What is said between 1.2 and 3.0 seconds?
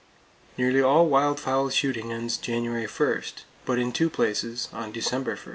fowl shooting ends January